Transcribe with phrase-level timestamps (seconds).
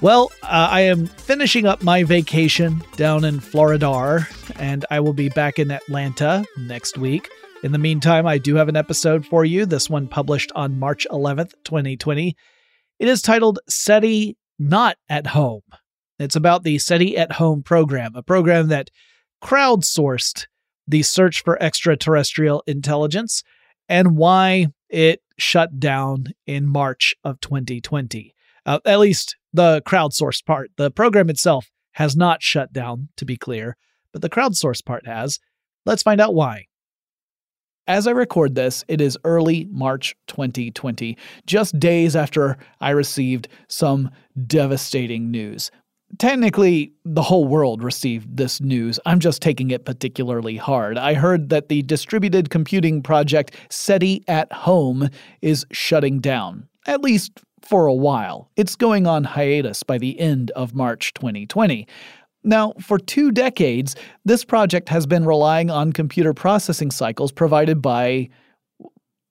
[0.00, 5.28] Well, uh, I am finishing up my vacation down in Florida, and I will be
[5.28, 7.28] back in Atlanta next week.
[7.64, 11.04] In the meantime, I do have an episode for you, this one published on March
[11.10, 12.36] 11th, 2020.
[13.00, 15.62] It is titled SETI Not at Home.
[16.20, 18.90] It's about the SETI at Home program, a program that
[19.42, 20.46] crowdsourced
[20.86, 23.42] the search for extraterrestrial intelligence
[23.88, 28.36] and why it shut down in March of 2020.
[28.68, 30.70] Uh, at least the crowdsourced part.
[30.76, 33.78] The program itself has not shut down, to be clear,
[34.12, 35.40] but the crowdsourced part has.
[35.86, 36.66] Let's find out why.
[37.86, 44.10] As I record this, it is early March 2020, just days after I received some
[44.46, 45.70] devastating news.
[46.18, 49.00] Technically, the whole world received this news.
[49.06, 50.98] I'm just taking it particularly hard.
[50.98, 55.08] I heard that the distributed computing project SETI at Home
[55.40, 58.50] is shutting down, at least for a while.
[58.56, 61.86] It's going on hiatus by the end of March 2020.
[62.42, 68.30] Now, for two decades, this project has been relying on computer processing cycles provided by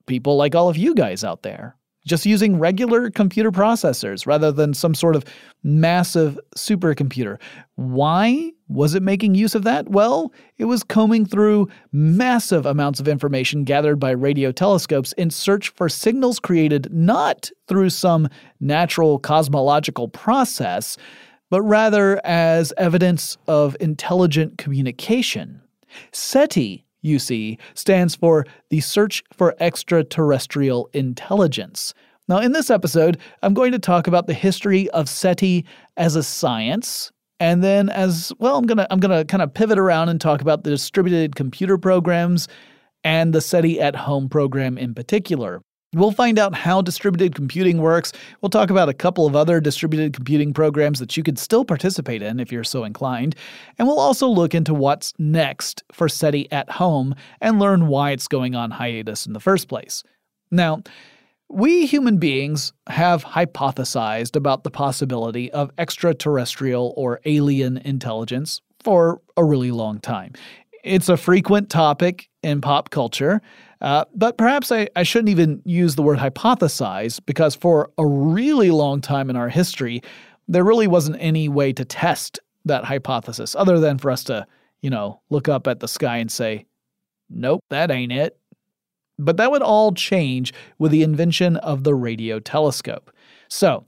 [0.06, 1.76] people like all of you guys out there
[2.08, 5.24] just using regular computer processors rather than some sort of
[5.64, 7.38] massive supercomputer.
[7.76, 9.90] Why was it making use of that?
[9.90, 15.70] Well, it was combing through massive amounts of information gathered by radio telescopes in search
[15.70, 18.28] for signals created not through some
[18.60, 20.98] natural cosmological process,
[21.50, 25.62] but rather as evidence of intelligent communication.
[26.12, 26.87] SETI
[27.20, 31.94] see, stands for the Search for Extraterrestrial Intelligence.
[32.28, 35.66] Now, in this episode, I'm going to talk about the history of SETI
[35.96, 40.10] as a science, and then as well, I'm gonna I'm gonna kind of pivot around
[40.10, 42.48] and talk about the distributed computer programs
[43.04, 45.62] and the SETI at Home program in particular.
[45.98, 48.14] We'll find out how distributed computing works.
[48.42, 52.22] We'll talk about a couple of other distributed computing programs that you could still participate
[52.22, 53.36] in if you're so inclined.
[53.80, 58.28] And we'll also look into what's next for SETI at home and learn why it's
[58.28, 60.04] going on hiatus in the first place.
[60.52, 60.84] Now,
[61.50, 69.44] we human beings have hypothesized about the possibility of extraterrestrial or alien intelligence for a
[69.44, 70.34] really long time.
[70.84, 73.42] It's a frequent topic in pop culture.
[73.82, 78.72] Uh, but perhaps I, I shouldn't even use the word hypothesize because for a really
[78.72, 80.02] long time in our history,
[80.48, 84.48] there really wasn't any way to test that hypothesis other than for us to,
[84.82, 86.66] you know, look up at the sky and say,
[87.30, 88.38] nope, that ain't it.
[89.20, 93.12] But that would all change with the invention of the radio telescope.
[93.50, 93.86] So,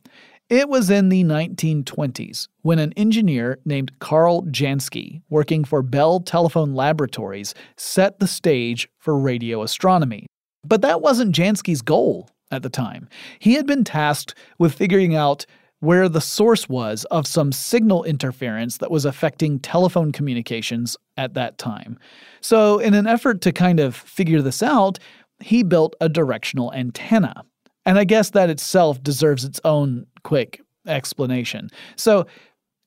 [0.50, 6.74] It was in the 1920s when an engineer named Karl Jansky, working for Bell Telephone
[6.74, 10.26] Laboratories, set the stage for radio astronomy.
[10.66, 13.08] But that wasn't Jansky's goal at the time.
[13.38, 15.46] He had been tasked with figuring out
[15.82, 21.60] where the source was of some signal interference that was affecting telephone communications at that
[21.60, 22.00] time.
[22.42, 24.98] So, in an effort to kind of figure this out,
[25.42, 27.46] he built a directional antenna.
[27.90, 31.72] And I guess that itself deserves its own quick explanation.
[31.96, 32.28] So,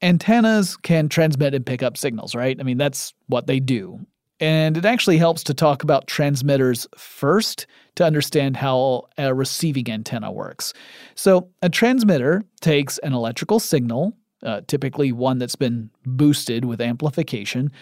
[0.00, 2.56] antennas can transmit and pick up signals, right?
[2.60, 3.98] I mean, that's what they do.
[4.38, 7.66] And it actually helps to talk about transmitters first
[7.96, 10.72] to understand how a receiving antenna works.
[11.16, 14.12] So, a transmitter takes an electrical signal,
[14.44, 17.72] uh, typically one that's been boosted with amplification,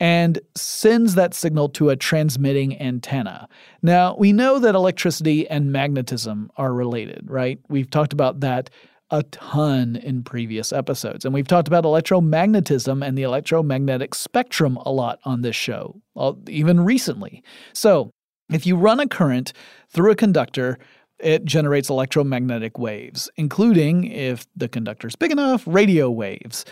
[0.00, 3.48] and sends that signal to a transmitting antenna.
[3.82, 7.60] Now, we know that electricity and magnetism are related, right?
[7.68, 8.70] We've talked about that
[9.10, 11.24] a ton in previous episodes.
[11.24, 16.32] And we've talked about electromagnetism and the electromagnetic spectrum a lot on this show, uh,
[16.48, 17.42] even recently.
[17.72, 18.10] So,
[18.52, 19.52] if you run a current
[19.88, 20.78] through a conductor,
[21.18, 26.64] it generates electromagnetic waves, including, if the conductor is big enough, radio waves.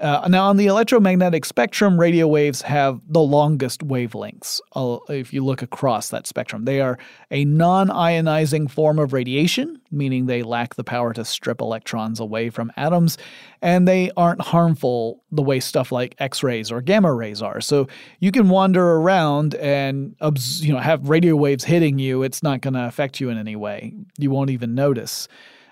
[0.00, 4.60] Uh, now, on the electromagnetic spectrum, radio waves have the longest wavelengths.
[4.74, 6.98] Uh, if you look across that spectrum, they are
[7.30, 12.50] a non ionizing form of radiation, meaning they lack the power to strip electrons away
[12.50, 13.18] from atoms,
[13.62, 17.60] and they aren't harmful the way stuff like X rays or gamma rays are.
[17.60, 17.86] So
[18.18, 20.16] you can wander around and
[20.60, 22.24] you know have radio waves hitting you.
[22.24, 23.94] It's not going to affect you in any way.
[24.18, 25.28] You won't even notice.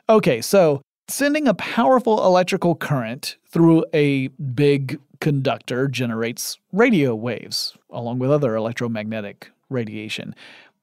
[0.09, 8.19] Okay, so Sending a powerful electrical current through a big conductor generates radio waves, along
[8.19, 10.35] with other electromagnetic radiation.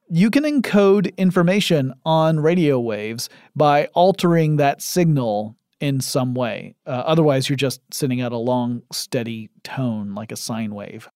[0.08, 6.74] You can encode information on radio waves by altering that signal in some way.
[6.86, 11.08] Uh, otherwise, you're just sending out a long, steady tone like a sine wave.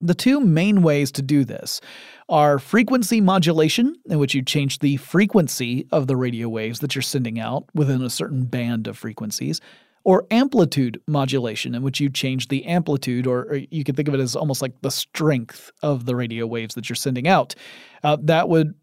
[0.00, 1.80] The two main ways to do this
[2.28, 7.02] are frequency modulation, in which you change the frequency of the radio waves that you're
[7.02, 9.60] sending out within a certain band of frequencies,
[10.04, 14.14] or amplitude modulation, in which you change the amplitude, or, or you can think of
[14.14, 17.54] it as almost like the strength of the radio waves that you're sending out.
[18.02, 18.74] Uh, that would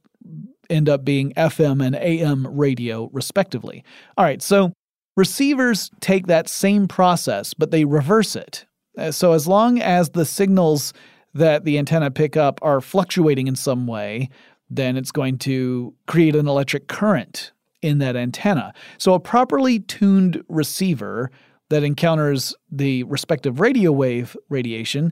[0.70, 3.84] end up being FM and AM radio, respectively.
[4.18, 4.74] All right, so
[5.16, 8.66] receivers take that same process, but they reverse it.
[8.98, 10.94] Uh, so as long as the signals
[11.34, 14.30] that the antenna pick up are fluctuating in some way,
[14.70, 17.52] then it's going to create an electric current
[17.82, 18.74] in that antenna.
[18.98, 21.32] So a properly tuned receiver
[21.70, 25.12] that encounters the respective radio wave radiation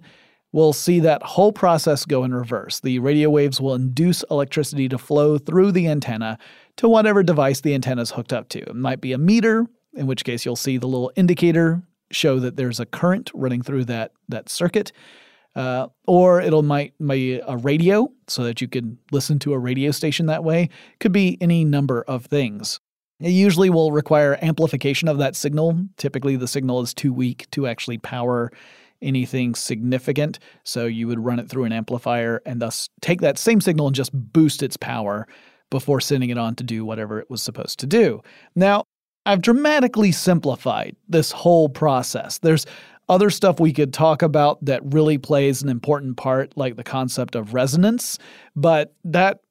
[0.51, 2.79] will see that whole process go in reverse.
[2.79, 6.37] The radio waves will induce electricity to flow through the antenna
[6.77, 8.59] to whatever device the antenna is hooked up to.
[8.59, 12.55] It might be a meter, in which case you'll see the little indicator show that
[12.55, 14.93] there's a current running through that that circuit.
[15.55, 19.91] Uh, or it'll might be a radio so that you can listen to a radio
[19.91, 20.69] station that way.
[20.99, 22.79] Could be any number of things.
[23.21, 25.79] It usually will require amplification of that signal.
[25.95, 28.51] Typically, the signal is too weak to actually power
[29.01, 30.39] anything significant.
[30.63, 33.95] So you would run it through an amplifier and thus take that same signal and
[33.95, 35.27] just boost its power
[35.69, 38.21] before sending it on to do whatever it was supposed to do.
[38.55, 38.85] Now,
[39.25, 42.37] I've dramatically simplified this whole process.
[42.39, 42.65] There's
[43.07, 47.35] other stuff we could talk about that really plays an important part, like the concept
[47.35, 48.17] of resonance,
[48.55, 49.41] but that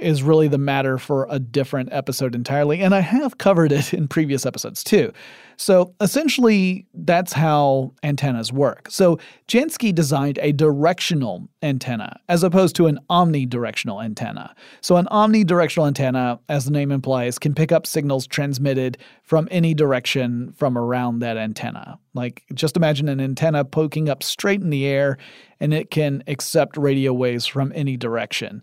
[0.00, 2.80] is really the matter for a different episode entirely.
[2.80, 5.12] And I have covered it in previous episodes too.
[5.58, 8.90] So essentially, that's how antennas work.
[8.90, 9.18] So
[9.48, 14.54] Jansky designed a directional antenna as opposed to an omnidirectional antenna.
[14.80, 19.74] So an omnidirectional antenna, as the name implies, can pick up signals transmitted from any
[19.74, 21.98] direction from around that antenna.
[22.14, 25.16] Like just imagine an antenna poking up straight in the air
[25.58, 28.62] and it can accept radio waves from any direction.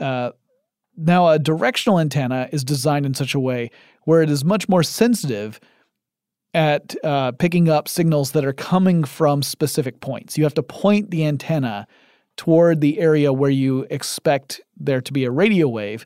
[0.00, 0.32] Uh,
[0.96, 3.70] now, a directional antenna is designed in such a way
[4.04, 5.60] where it is much more sensitive
[6.54, 10.38] at uh, picking up signals that are coming from specific points.
[10.38, 11.86] You have to point the antenna
[12.36, 16.04] toward the area where you expect there to be a radio wave.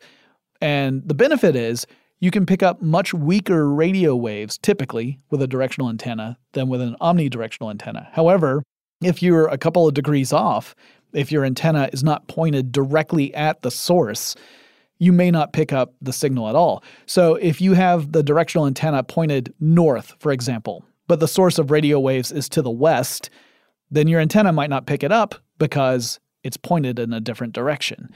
[0.61, 1.87] And the benefit is
[2.19, 6.81] you can pick up much weaker radio waves typically with a directional antenna than with
[6.81, 8.09] an omnidirectional antenna.
[8.13, 8.63] However,
[9.03, 10.75] if you're a couple of degrees off,
[11.13, 14.35] if your antenna is not pointed directly at the source,
[15.01, 16.85] you may not pick up the signal at all.
[17.07, 21.73] So if you have the directional antenna pointed north, for example, but the source of
[21.73, 23.31] radio waves is to the west,
[23.91, 28.11] then your antenna might not pick it up because it's pointed in a different direction.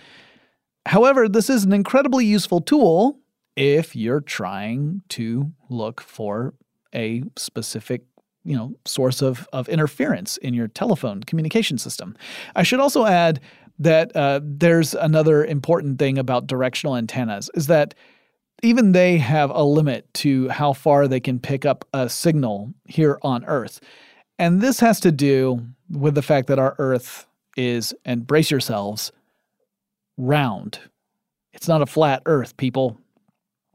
[0.86, 3.18] However, this is an incredibly useful tool
[3.56, 6.54] if you're trying to look for
[6.94, 8.02] a specific
[8.44, 12.14] you know source of, of interference in your telephone communication system.
[12.54, 13.40] I should also add
[13.78, 17.94] that uh, there's another important thing about directional antennas is that
[18.62, 23.18] even they have a limit to how far they can pick up a signal here
[23.22, 23.80] on Earth.
[24.38, 27.26] And this has to do with the fact that our Earth
[27.56, 29.12] is, and brace yourselves,
[30.16, 30.78] round.
[31.52, 32.98] It's not a flat Earth, people.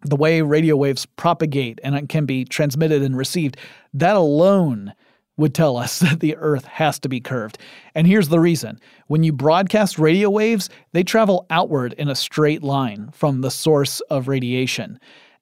[0.04, 3.58] The way radio waves propagate and can be transmitted and received,
[3.94, 4.94] that alone
[5.40, 7.58] would tell us that the Earth has to be curved.
[7.96, 12.62] And here's the reason when you broadcast radio waves, they travel outward in a straight
[12.62, 15.00] line from the source of radiation.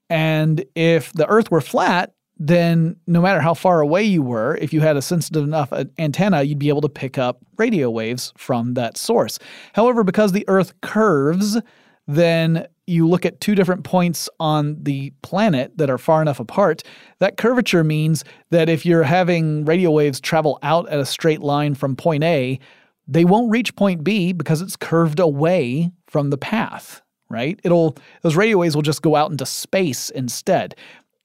[0.10, 4.72] And if the Earth were flat, then no matter how far away you were, if
[4.72, 8.32] you had a sensitive enough uh, antenna, you'd be able to pick up radio waves
[8.38, 9.39] from that source.
[9.74, 11.60] However, because the Earth curves,
[12.08, 16.84] then you look at two different points on the planet that are far enough apart,
[17.20, 21.75] that curvature means that if you're having radio waves travel out at a straight line
[21.75, 22.60] from point A,
[23.08, 27.60] they won't reach point B because it's curved away from the path, right?
[27.63, 30.75] It'll those radio waves will just go out into space instead.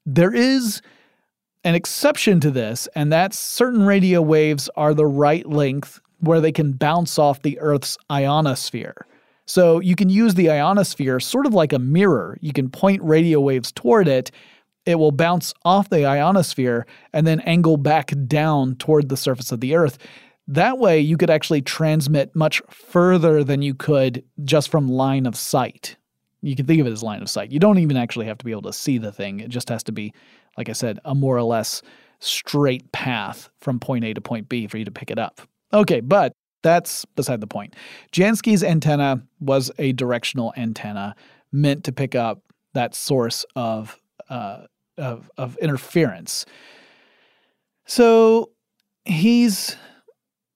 [0.05, 0.83] There is
[1.65, 6.53] an exception to this, and that's certain radio waves are the right length where they
[6.53, 9.07] can bounce off the Earth's ionosphere.
[9.47, 12.39] So you can use the ionosphere sort of like a mirror.
[12.41, 14.31] You can point radio waves toward it.
[14.87, 19.61] It will bounce off the ionosphere and then angle back down toward the surface of
[19.61, 19.99] the Earth.
[20.49, 25.37] That way, you could actually transmit much further than you could just from line of
[25.37, 25.97] sight.
[26.43, 27.53] You can think of it as line of sight.
[27.53, 29.39] You don't even actually have to be able to see the thing.
[29.39, 30.13] It just has to be,
[30.59, 31.81] like I said, a more or less
[32.19, 35.41] straight path from point A to point B for you to pick it up.
[35.73, 37.75] Okay, but that's beside the point.
[38.13, 41.15] Jansky's antenna was a directional antenna
[41.51, 42.43] meant to pick up
[42.75, 44.67] that source of uh,
[44.99, 46.47] of, of interference.
[47.87, 48.51] So
[49.05, 49.77] he's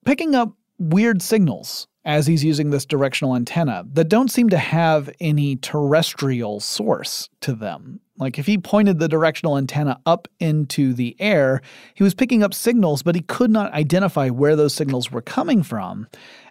[0.04, 5.10] picking up weird signals as he's using this directional antenna that don't seem to have
[5.20, 8.00] any terrestrial source to them.
[8.18, 11.61] Like if he pointed the directional antenna up into the air,
[11.94, 15.62] he was picking up signals, but he could not identify where those signals were coming
[15.62, 16.08] from.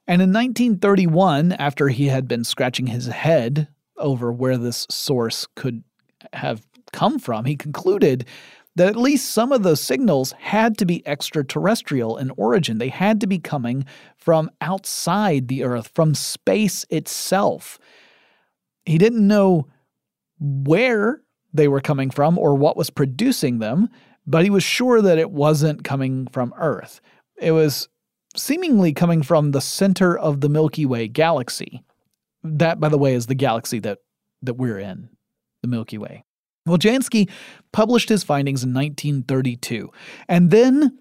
[0.08, 3.68] And in 1931, after he had been scratching his head
[3.98, 5.84] over where this source could
[6.34, 8.26] have come from, he concluded
[8.76, 12.78] that at least some of those signals had to be extraterrestrial in origin.
[12.78, 13.86] They had to be coming
[14.18, 17.80] from outside the Earth, from space itself.
[18.86, 19.68] He didn't know
[20.40, 21.22] where
[21.56, 23.90] they were coming from or what was producing them,
[24.28, 27.02] but he was sure that it wasn't coming from Earth.
[27.38, 27.88] It was
[28.36, 31.84] seemingly coming from the center of the Milky Way galaxy.
[32.44, 34.00] That, by the way, is the galaxy that,
[34.42, 35.10] that we're in,
[35.62, 36.24] the Milky Way.
[36.66, 37.30] Well, Jansky
[37.72, 39.92] published his findings in 1932,
[40.28, 40.98] and then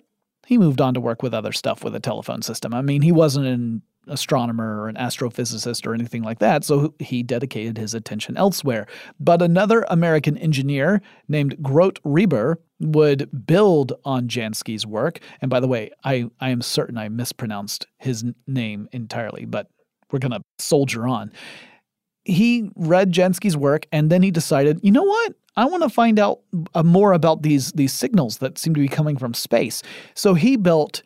[0.46, 2.74] he moved on to work with other stuff with a telephone system.
[2.74, 7.22] I mean, he wasn't an astronomer or an astrophysicist or anything like that, so he
[7.22, 8.86] dedicated his attention elsewhere.
[9.18, 15.20] But another American engineer named Grote Reber would build on Jansky's work.
[15.40, 19.68] And by the way, I, I am certain I mispronounced his name entirely, but
[20.10, 21.32] we're going to soldier on.
[22.24, 25.34] He read Jansky's work and then he decided, you know what?
[25.56, 26.40] I want to find out
[26.74, 29.82] uh, more about these these signals that seem to be coming from space.
[30.14, 31.02] So he built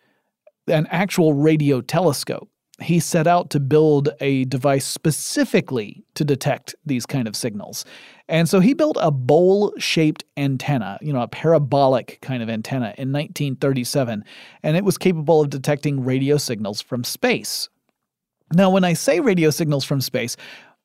[0.69, 2.49] an actual radio telescope.
[2.81, 7.85] He set out to build a device specifically to detect these kind of signals.
[8.29, 13.11] And so he built a bowl-shaped antenna, you know, a parabolic kind of antenna in
[13.11, 14.25] 1937,
[14.63, 17.69] and it was capable of detecting radio signals from space.
[18.53, 20.37] Now, when I say radio signals from space,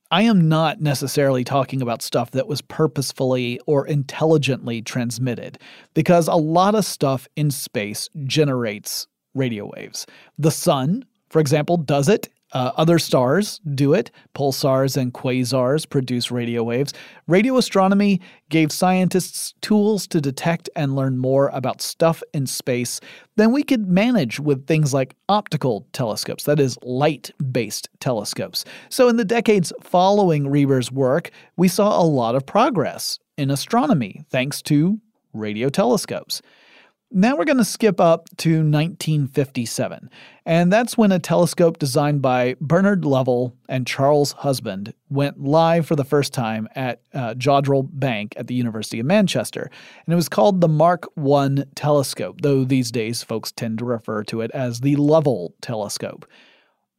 [0.09, 5.59] I am not necessarily talking about stuff that was purposefully or intelligently transmitted,
[5.93, 10.05] because a lot of stuff in space generates radio waves.
[10.37, 14.11] The sun, for example, does it uh, other stars do it.
[14.35, 16.93] Pulsars and quasars produce radio waves.
[17.27, 22.99] Radio astronomy gave scientists tools to detect and learn more about stuff in space
[23.37, 28.65] than we could manage with things like optical telescopes, that is, light based telescopes.
[28.89, 34.21] So, in the decades following Reber's work, we saw a lot of progress in astronomy
[34.29, 34.99] thanks to
[35.33, 36.43] radio telescopes.
[37.15, 40.09] Now we're going to skip up to 1957,
[40.47, 45.95] and that's when a telescope designed by Bernard Lovell and Charles Husband went live for
[45.95, 49.69] the first time at uh, Jodrell Bank at the University of Manchester.
[50.07, 54.23] And it was called the Mark I telescope, though these days folks tend to refer
[54.23, 56.25] to it as the Lovell telescope.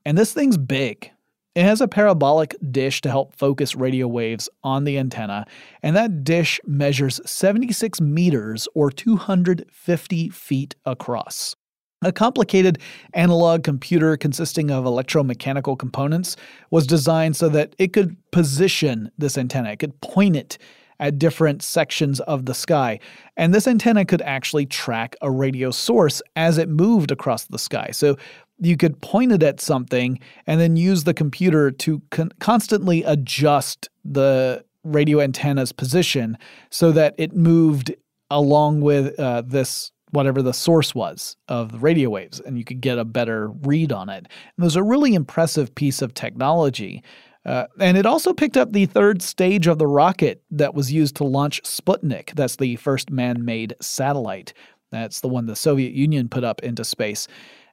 [0.06, 1.10] And this thing's big.
[1.54, 5.46] It has a parabolic dish to help focus radio waves on the antenna,
[5.84, 11.54] and that dish measures 76 meters or 250 feet across.
[12.02, 12.80] A complicated
[13.12, 16.36] analog computer consisting of electromechanical components
[16.72, 20.58] was designed so that it could position this antenna, it could point it
[21.00, 22.98] at different sections of the sky.
[23.36, 27.90] And this antenna could actually track a radio source as it moved across the sky.
[27.92, 28.16] So
[28.58, 33.88] you could point it at something and then use the computer to con- constantly adjust
[34.04, 36.36] the radio antenna's position
[36.70, 37.94] so that it moved
[38.30, 42.80] along with uh, this whatever the source was of the radio waves and you could
[42.80, 44.18] get a better read on it.
[44.18, 47.02] And it was a really impressive piece of technology.
[47.44, 51.16] Uh, and it also picked up the third stage of the rocket that was used
[51.16, 52.34] to launch Sputnik.
[52.34, 54.54] That's the first man made satellite.
[54.90, 57.26] That's the one the Soviet Union put up into space.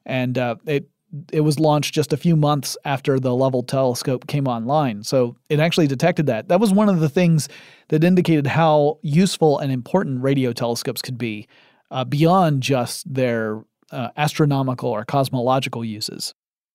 [0.06, 0.88] And uh, it
[1.30, 5.02] it was launched just a few months after the Lovell telescope came online.
[5.02, 6.48] So it actually detected that.
[6.48, 7.50] That was one of the things
[7.88, 11.48] that indicated how useful and important radio telescopes could be
[11.90, 16.32] uh, beyond just their uh, astronomical or cosmological uses.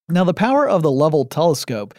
[0.08, 1.96] Now, the power of the Lovell telescope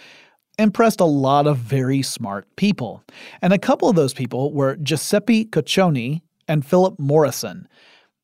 [0.58, 3.02] impressed a lot of very smart people.
[3.42, 7.68] And a couple of those people were Giuseppe Cocconi and Philip Morrison.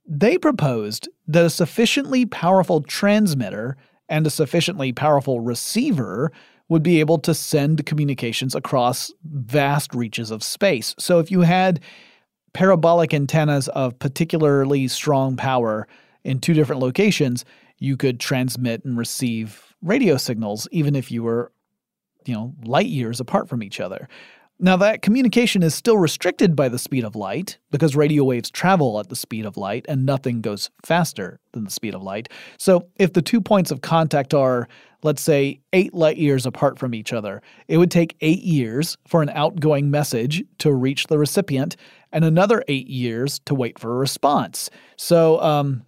[0.06, 3.76] They proposed that a sufficiently powerful transmitter
[4.08, 6.30] and a sufficiently powerful receiver
[6.68, 10.94] would be able to send communications across vast reaches of space.
[10.98, 11.80] So if you had
[12.52, 15.86] parabolic antennas of particularly strong power
[16.22, 17.44] in two different locations,
[17.78, 21.52] you could transmit and receive radio signals even if you were
[22.24, 24.08] you know, light years apart from each other.
[24.60, 29.00] Now, that communication is still restricted by the speed of light because radio waves travel
[29.00, 32.28] at the speed of light and nothing goes faster than the speed of light.
[32.56, 34.68] So, if the two points of contact are,
[35.02, 39.22] let's say, eight light years apart from each other, it would take eight years for
[39.22, 41.74] an outgoing message to reach the recipient
[42.12, 44.70] and another eight years to wait for a response.
[44.96, 45.82] So, um,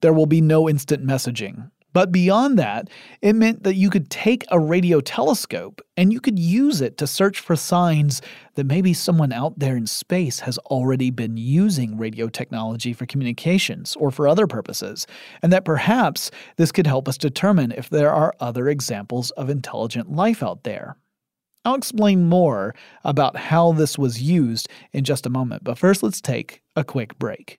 [0.00, 2.88] there will be no instant messaging but beyond that,
[3.20, 7.06] it meant that you could take a radio telescope and you could use it to
[7.06, 8.22] search for signs
[8.54, 13.96] that maybe someone out there in space has already been using radio technology for communications
[13.96, 15.06] or for other purposes,
[15.42, 20.10] and that perhaps this could help us determine if there are other examples of intelligent
[20.10, 20.96] life out there.
[21.64, 22.74] I'll explain more
[23.04, 27.18] about how this was used in just a moment, but first let's take a quick
[27.18, 27.58] break.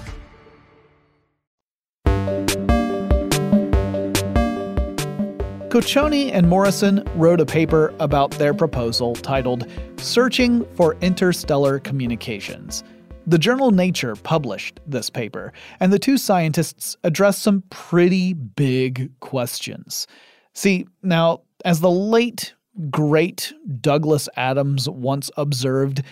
[5.71, 12.83] Cocconi and Morrison wrote a paper about their proposal titled Searching for Interstellar Communications.
[13.25, 20.07] The journal Nature published this paper, and the two scientists addressed some pretty big questions.
[20.53, 22.53] See, now, as the late,
[22.89, 26.03] great Douglas Adams once observed,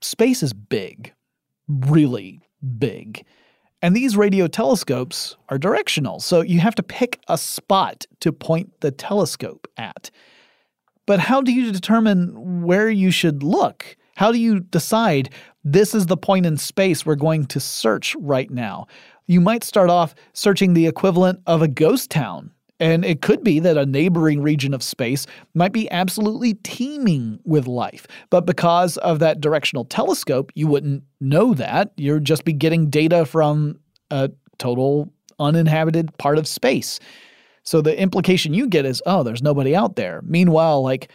[0.00, 1.12] space is big.
[1.68, 2.40] Really
[2.78, 3.26] big.
[3.80, 8.80] And these radio telescopes are directional, so you have to pick a spot to point
[8.80, 10.10] the telescope at.
[11.06, 13.96] But how do you determine where you should look?
[14.16, 15.30] How do you decide
[15.62, 18.88] this is the point in space we're going to search right now?
[19.26, 23.58] You might start off searching the equivalent of a ghost town and it could be
[23.60, 28.06] that a neighboring region of space might be absolutely teeming with life.
[28.30, 31.92] But because of that directional telescope, you wouldn't know that.
[31.96, 33.78] You'd just be getting data from
[34.10, 37.00] a total uninhabited part of space.
[37.62, 40.22] So the implication you get is, oh, there's nobody out there.
[40.24, 41.10] Meanwhile, like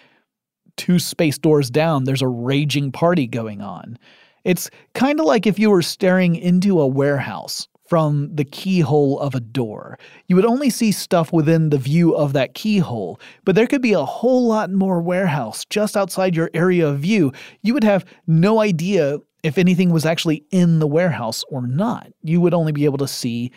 [0.78, 3.98] two space doors down, there's a raging party going on.
[4.44, 9.36] It's kind of like if you were staring into a warehouse from the keyhole of
[9.36, 10.00] a door.
[10.28, 13.94] You would only see stuff within the view of that keyhole, but there could be
[13.94, 17.32] a whole lot more warehouse just outside your area of view.
[17.62, 22.08] You would have no idea if anything was actually in the warehouse or not.
[22.24, 23.52] You would only be able to see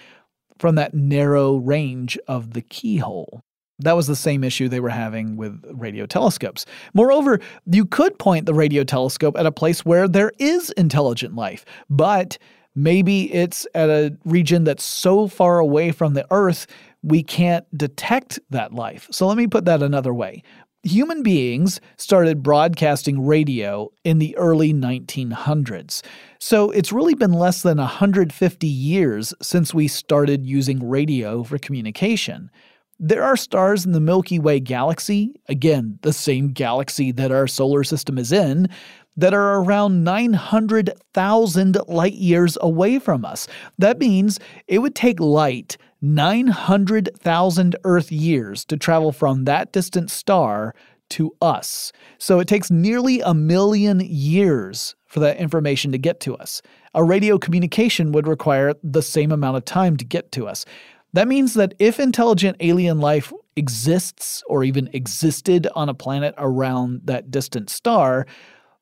[0.58, 3.40] from that narrow range of the keyhole.
[3.78, 6.66] That was the same issue they were having with radio telescopes.
[6.92, 11.64] Moreover, you could point the radio telescope at a place where there is intelligent life,
[11.88, 12.36] but
[12.76, 16.66] Maybe it's at a region that's so far away from the Earth,
[17.02, 19.08] we can't detect that life.
[19.10, 20.42] So let me put that another way.
[20.82, 26.02] Human beings started broadcasting radio in the early 1900s.
[26.38, 32.50] So it's really been less than 150 years since we started using radio for communication.
[32.98, 37.84] There are stars in the Milky Way galaxy, again, the same galaxy that our solar
[37.84, 38.68] system is in,
[39.16, 43.48] that are around 900,000 light years away from us.
[43.78, 50.74] That means it would take light 900,000 Earth years to travel from that distant star
[51.08, 51.92] to us.
[52.18, 56.60] So it takes nearly a million years for that information to get to us.
[56.94, 60.64] A radio communication would require the same amount of time to get to us.
[61.12, 67.02] That means that if intelligent alien life exists or even existed on a planet around
[67.04, 68.26] that distant star,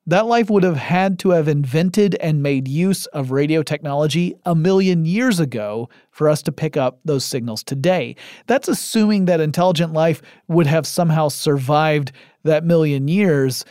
[0.07, 4.53] that life would have had to have invented and made use of radio technology a
[4.53, 8.15] million years ago for us to pick up those signals today.
[8.45, 12.11] That's assuming that intelligent life would have somehow survived
[12.43, 13.65] that million years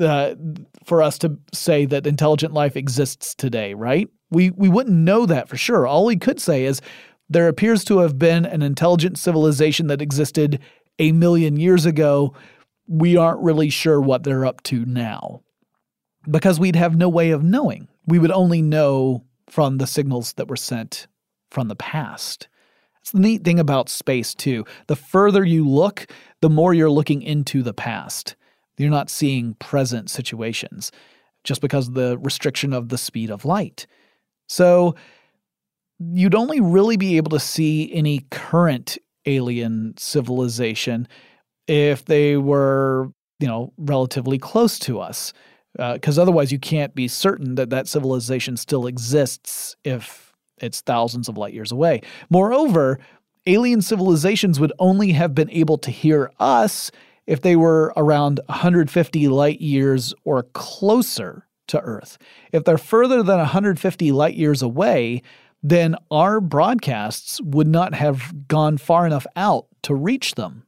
[0.00, 0.34] uh,
[0.84, 4.08] for us to say that intelligent life exists today, right?
[4.30, 5.86] We, we wouldn't know that for sure.
[5.86, 6.80] All we could say is
[7.28, 10.60] there appears to have been an intelligent civilization that existed
[10.98, 12.34] a million years ago.
[12.88, 15.42] We aren't really sure what they're up to now
[16.30, 17.88] because we'd have no way of knowing.
[18.06, 21.06] We would only know from the signals that were sent
[21.50, 22.48] from the past.
[23.00, 24.64] It's the neat thing about space, too.
[24.88, 26.06] The further you look,
[26.40, 28.34] the more you're looking into the past.
[28.76, 30.90] You're not seeing present situations
[31.44, 33.86] just because of the restriction of the speed of light.
[34.48, 34.96] So
[35.98, 41.08] you'd only really be able to see any current alien civilization
[41.66, 45.32] if they were, you know, relatively close to us
[45.76, 51.28] because uh, otherwise you can't be certain that that civilization still exists if it's thousands
[51.28, 52.00] of light years away.
[52.30, 52.98] Moreover,
[53.46, 56.90] alien civilizations would only have been able to hear us
[57.26, 62.18] if they were around 150 light years or closer to Earth.
[62.52, 65.22] If they're further than 150 light years away,
[65.62, 70.65] then our broadcasts would not have gone far enough out to reach them.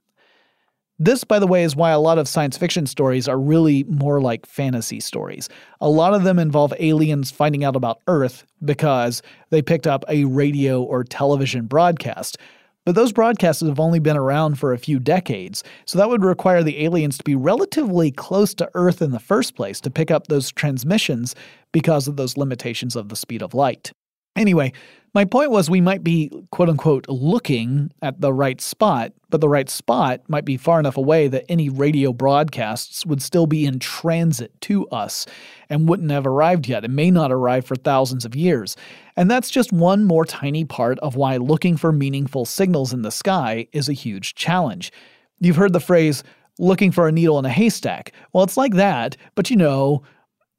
[1.01, 4.21] This, by the way, is why a lot of science fiction stories are really more
[4.21, 5.49] like fantasy stories.
[5.81, 10.25] A lot of them involve aliens finding out about Earth because they picked up a
[10.25, 12.37] radio or television broadcast.
[12.85, 16.65] But those broadcasts have only been around for a few decades, so that would require
[16.65, 20.27] the aliens to be relatively close to Earth in the first place to pick up
[20.27, 21.37] those transmissions
[21.71, 23.93] because of those limitations of the speed of light.
[24.37, 24.73] Anyway,
[25.19, 29.49] my point was we might be quote unquote looking at the right spot, but the
[29.49, 33.81] right spot might be far enough away that any radio broadcasts would still be in
[33.81, 35.27] transit to us
[35.69, 36.85] and wouldn't have arrived yet.
[36.85, 38.77] It may not arrive for thousands of years.
[39.17, 43.11] And that's just one more tiny part of why looking for meaningful signals in the
[43.11, 44.93] sky is a huge challenge.
[45.41, 46.23] You've heard the phrase,
[46.61, 48.13] looking for a needle in a haystack.
[48.33, 50.05] Well, it's like that, but you know,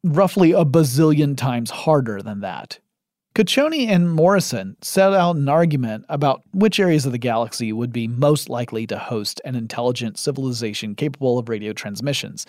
[0.03, 2.79] roughly a bazillion times harder than that.
[3.35, 8.07] Cocconi and Morrison set out an argument about which areas of the galaxy would be
[8.07, 12.45] most likely to host an intelligent civilization capable of radio transmissions.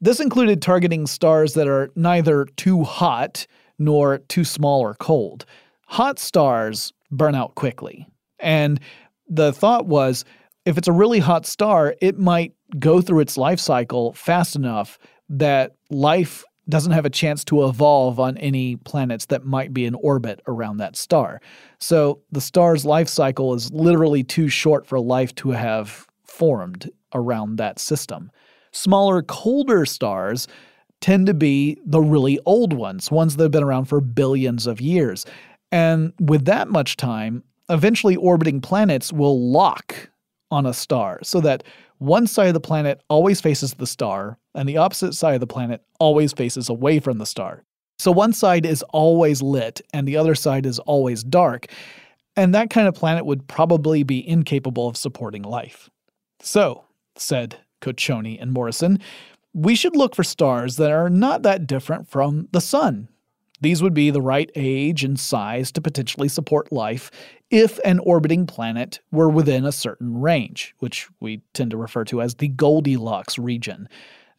[0.00, 3.46] This included targeting stars that are neither too hot
[3.78, 5.44] nor too small or cold.
[5.86, 8.06] Hot stars burn out quickly.
[8.38, 8.80] And
[9.28, 10.24] the thought was
[10.64, 14.98] if it's a really hot star, it might go through its life cycle fast enough
[15.28, 19.94] that life doesn't have a chance to evolve on any planets that might be in
[19.96, 21.40] orbit around that star.
[21.78, 27.56] So the star's life cycle is literally too short for life to have formed around
[27.56, 28.30] that system.
[28.72, 30.48] Smaller, colder stars
[31.00, 34.80] tend to be the really old ones, ones that have been around for billions of
[34.80, 35.26] years.
[35.70, 40.10] And with that much time, eventually orbiting planets will lock
[40.50, 41.64] on a star so that
[42.04, 45.46] one side of the planet always faces the star, and the opposite side of the
[45.46, 47.64] planet always faces away from the star.
[47.98, 51.66] So one side is always lit, and the other side is always dark.
[52.36, 55.88] And that kind of planet would probably be incapable of supporting life.
[56.40, 56.84] So,
[57.16, 58.98] said Cocconi and Morrison,
[59.52, 63.08] we should look for stars that are not that different from the Sun.
[63.60, 67.10] These would be the right age and size to potentially support life
[67.54, 72.20] if an orbiting planet were within a certain range, which we tend to refer to
[72.20, 73.88] as the Goldilocks region.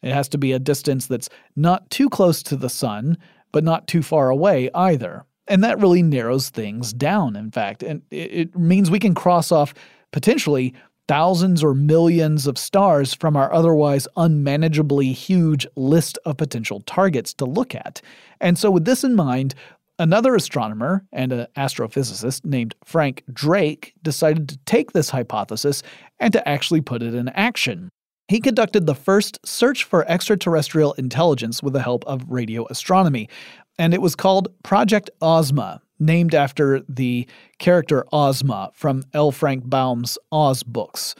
[0.02, 3.16] It has to be a distance that's not too close to the sun,
[3.52, 5.24] but not too far away either.
[5.48, 7.82] And that really narrows things down, in fact.
[7.82, 9.72] And it means we can cross off
[10.12, 10.74] potentially
[11.08, 17.46] thousands or millions of stars from our otherwise unmanageably huge list of potential targets to
[17.46, 18.02] look at.
[18.42, 19.54] And so, with this in mind,
[19.98, 25.82] another astronomer and an astrophysicist named Frank Drake decided to take this hypothesis
[26.18, 27.88] and to actually put it in action.
[28.28, 33.28] He conducted the first search for extraterrestrial intelligence with the help of radio astronomy,
[33.78, 37.26] and it was called Project Ozma, named after the
[37.58, 39.30] character Ozma from L.
[39.30, 41.14] Frank Baum's Oz books.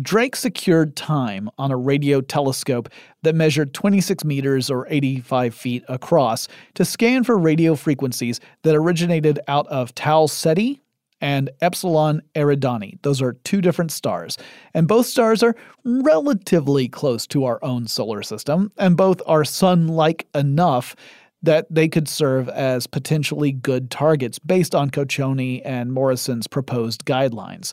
[0.00, 2.88] Drake secured time on a radio telescope
[3.22, 9.38] that measured 26 meters or 85 feet across to scan for radio frequencies that originated
[9.48, 10.80] out of Tau Ceti
[11.20, 13.00] and Epsilon Eridani.
[13.02, 14.38] Those are two different stars,
[14.72, 19.88] and both stars are relatively close to our own solar system, and both are sun
[19.88, 20.96] like enough
[21.42, 27.72] that they could serve as potentially good targets based on Cocconi and Morrison's proposed guidelines.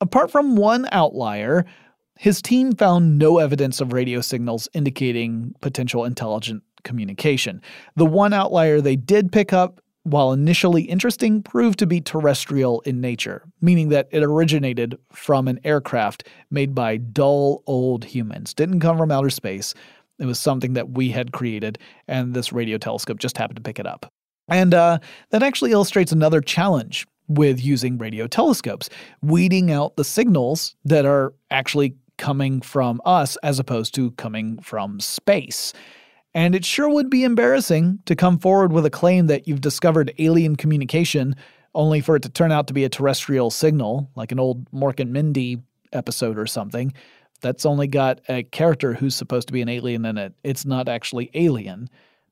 [0.00, 1.64] Apart from one outlier,
[2.18, 7.62] his team found no evidence of radio signals indicating potential intelligent communication.
[7.96, 13.00] The one outlier they did pick up, while initially interesting, proved to be terrestrial in
[13.00, 18.54] nature, meaning that it originated from an aircraft made by dull old humans.
[18.54, 19.74] Didn't come from outer space,
[20.18, 21.78] it was something that we had created,
[22.08, 24.10] and this radio telescope just happened to pick it up.
[24.48, 24.98] And uh,
[25.30, 28.88] that actually illustrates another challenge with using radio telescopes,
[29.22, 35.00] weeding out the signals that are actually coming from us as opposed to coming from
[35.00, 35.72] space.
[36.34, 40.12] And it sure would be embarrassing to come forward with a claim that you've discovered
[40.18, 41.34] alien communication
[41.74, 44.98] only for it to turn out to be a terrestrial signal, like an old Mork
[44.98, 45.62] and Mindy
[45.92, 46.92] episode or something
[47.40, 50.34] that's only got a character who's supposed to be an alien in it.
[50.42, 51.88] It's not actually alien.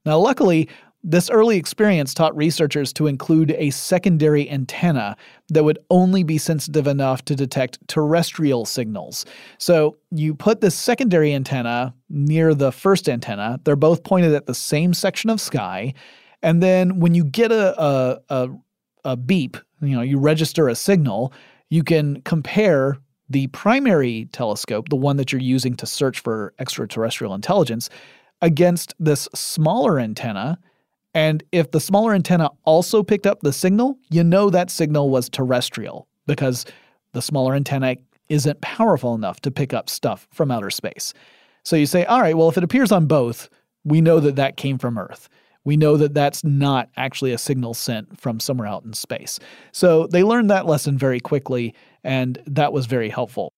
[0.07, 0.69] Now, luckily,
[1.05, 5.17] this early experience taught researchers to include a secondary antenna
[5.51, 9.27] that would only be sensitive enough to detect terrestrial signals.
[9.59, 14.55] So you put this secondary antenna near the first antenna, they're both pointed at the
[14.55, 15.93] same section of sky.
[16.43, 18.49] And then when you get a, a, a,
[19.05, 21.35] a beep, you know, you register a signal,
[21.69, 22.97] you can compare
[23.29, 27.91] the primary telescope, the one that you're using to search for extraterrestrial intelligence,
[28.41, 30.59] against this smaller antenna.
[31.15, 35.29] And if the smaller antenna also picked up the signal, you know that signal was
[35.29, 36.67] terrestrial because
[37.13, 37.97] the smaller antenna
[38.29, 41.15] isn't powerful enough to pick up stuff from outer space.
[41.63, 43.49] So you say, all right, well, if it appears on both,
[43.85, 45.29] we know that that came from Earth.
[45.65, 49.39] We know that that's not actually a signal sent from somewhere out in space.
[49.73, 53.53] So they learned that lesson very quickly and that was very helpful.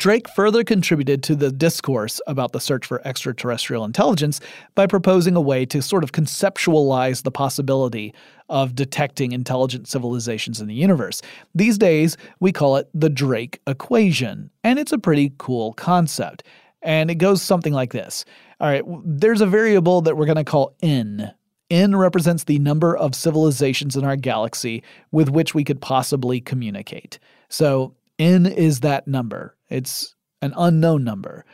[0.00, 4.40] Drake further contributed to the discourse about the search for extraterrestrial intelligence
[4.74, 8.14] by proposing a way to sort of conceptualize the possibility
[8.48, 11.20] of detecting intelligent civilizations in the universe.
[11.54, 16.44] These days, we call it the Drake equation, and it's a pretty cool concept.
[16.80, 18.24] And it goes something like this
[18.58, 21.30] All right, there's a variable that we're going to call n.
[21.68, 24.82] N represents the number of civilizations in our galaxy
[25.12, 27.18] with which we could possibly communicate.
[27.50, 31.46] So N is that number, it's an unknown number.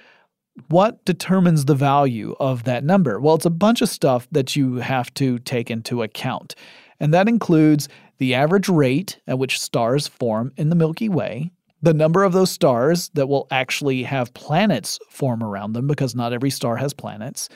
[0.68, 3.20] What determines the value of that number?
[3.20, 6.56] Well, it's a bunch of stuff that you have to take into account.
[6.98, 11.52] And that includes the average rate at which stars form in the Milky Way,
[11.82, 16.32] the number of those stars that will actually have planets form around them, because not
[16.32, 17.48] every star has planets,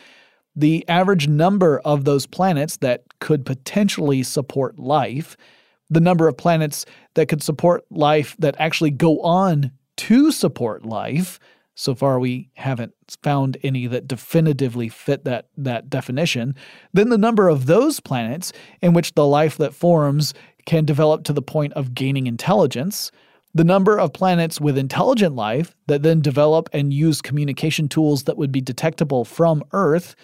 [0.55, 5.37] the average number of those planets that could potentially support life,
[5.91, 11.39] the number of planets that could support life that actually go on to support life.
[11.75, 16.55] So far, we haven't found any that definitively fit that, that definition.
[16.93, 20.35] Then the number of those planets in which the life that forms
[20.67, 23.11] can develop to the point of gaining intelligence,
[23.55, 28.37] the number of planets with intelligent life that then develop and use communication tools that
[28.37, 30.15] would be detectable from Earth,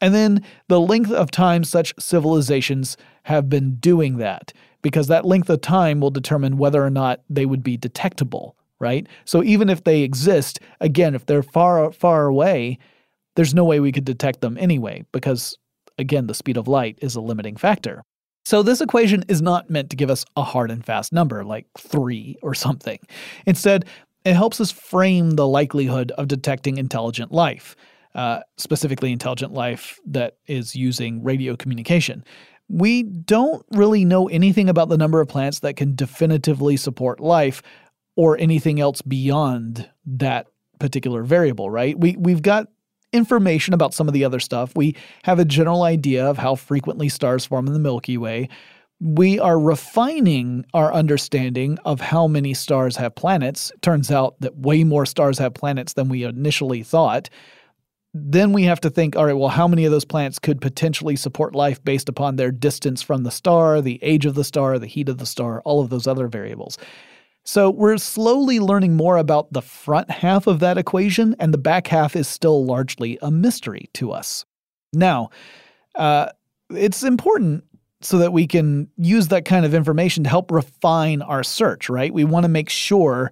[0.00, 5.50] and then the length of time such civilizations have been doing that, because that length
[5.50, 9.06] of time will determine whether or not they would be detectable, right?
[9.24, 12.78] So even if they exist, again, if they're far, far away,
[13.36, 15.56] there's no way we could detect them anyway, because
[15.98, 18.02] again, the speed of light is a limiting factor.
[18.44, 21.66] So this equation is not meant to give us a hard and fast number like
[21.78, 22.98] 3 or something.
[23.46, 23.84] Instead,
[24.24, 27.76] it helps us frame the likelihood of detecting intelligent life
[28.14, 32.24] uh, specifically intelligent life that is using radio communication.
[32.70, 37.62] We don't really know anything about the number of plants that can definitively support life
[38.16, 40.46] or anything else beyond that
[40.78, 41.98] particular variable, right?
[41.98, 42.68] We we've got
[43.12, 44.72] information about some of the other stuff.
[44.76, 48.48] We have a general idea of how frequently stars form in the Milky Way.
[49.00, 53.72] We are refining our understanding of how many stars have planets.
[53.80, 57.30] Turns out that way more stars have planets than we initially thought
[58.12, 61.16] then we have to think all right, well, how many of those planets could potentially
[61.16, 64.86] support life based upon their distance from the star, the age of the star, the
[64.86, 66.76] heat of the star, all of those other variables.
[67.44, 71.86] So we're slowly learning more about the front half of that equation, and the back
[71.86, 74.44] half is still largely a mystery to us.
[74.92, 75.30] Now,
[75.94, 76.30] uh,
[76.70, 77.64] it's important
[78.02, 82.12] so that we can use that kind of information to help refine our search, right?
[82.12, 83.30] We want to make sure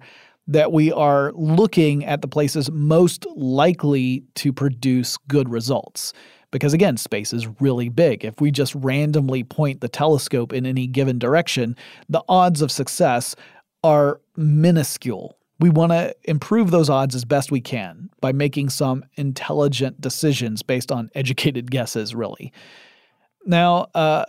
[0.49, 6.11] that we are looking at the places most likely to produce good results.
[6.49, 8.25] Because again, space is really big.
[8.25, 11.75] If we just randomly point the telescope in any given direction,
[12.09, 13.35] the odds of success
[13.83, 15.37] are minuscule.
[15.59, 20.63] We want to improve those odds as best we can by making some intelligent decisions
[20.63, 22.51] based on educated guesses, really.
[23.45, 24.25] Now, uh,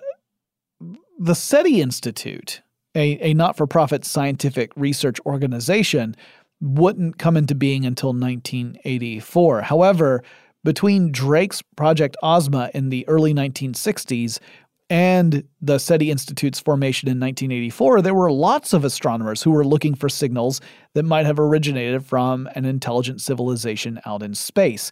[1.18, 2.60] the SETI Institute
[2.94, 6.16] a, a not for profit scientific research organization,
[6.60, 9.62] wouldn't come into being until 1984.
[9.62, 10.22] However,
[10.62, 14.38] between Drake's Project Ozma in the early 1960s
[14.90, 19.94] and the SETI Institute's formation in 1984, there were lots of astronomers who were looking
[19.94, 20.60] for signals
[20.94, 24.90] that might have originated from an intelligent civilization out in space.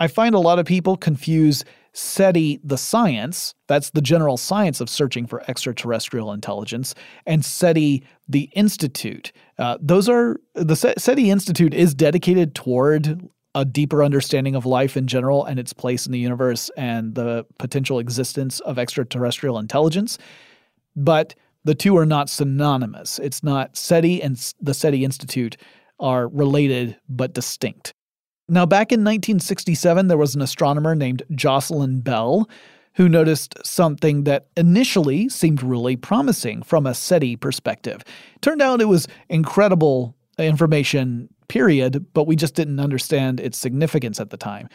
[0.00, 4.90] I find a lot of people confuse SETI the science, that's the general science of
[4.90, 9.32] searching for extraterrestrial intelligence, and SETI the institute.
[9.58, 15.06] Uh, those are the SETI Institute is dedicated toward a deeper understanding of life in
[15.06, 20.18] general and its place in the universe and the potential existence of extraterrestrial intelligence.
[20.96, 23.20] But the two are not synonymous.
[23.20, 25.56] It's not SETI and the SETI Institute
[26.00, 27.94] are related but distinct.
[28.48, 32.48] Now, back in 1967, there was an astronomer named Jocelyn Bell
[32.96, 38.04] who noticed something that initially seemed really promising from a SETI perspective.
[38.40, 44.30] Turned out it was incredible information, period, but we just didn't understand its significance at
[44.30, 44.68] the time.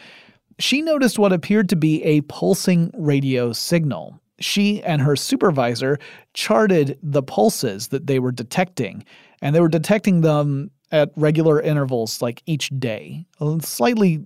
[0.58, 4.20] She noticed what appeared to be a pulsing radio signal.
[4.38, 5.98] She and her supervisor
[6.34, 9.04] charted the pulses that they were detecting,
[9.40, 13.26] and they were detecting them at regular intervals, like each day,
[13.60, 14.24] slightly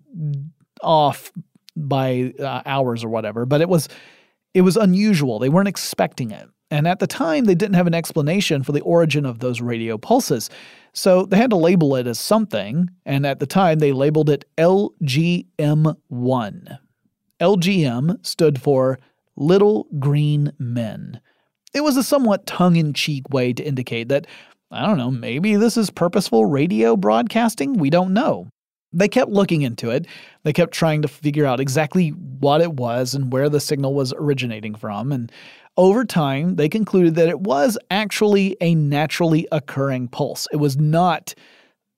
[0.82, 1.32] off
[1.76, 3.88] by uh, hours or whatever, but it was
[4.54, 5.38] it was unusual.
[5.38, 6.48] They weren't expecting it.
[6.70, 9.98] And at the time, they didn't have an explanation for the origin of those radio
[9.98, 10.48] pulses.
[10.92, 14.44] So they had to label it as something, and at the time, they labeled it
[14.56, 15.98] LGM1.
[17.40, 18.98] LGM stood for
[19.36, 21.20] Little Green Men.
[21.74, 24.26] It was a somewhat tongue in cheek way to indicate that
[24.74, 27.74] I don't know, maybe this is purposeful radio broadcasting?
[27.74, 28.48] We don't know.
[28.92, 30.06] They kept looking into it.
[30.42, 34.12] They kept trying to figure out exactly what it was and where the signal was
[34.12, 35.12] originating from.
[35.12, 35.30] And
[35.76, 40.46] over time, they concluded that it was actually a naturally occurring pulse.
[40.52, 41.34] It was not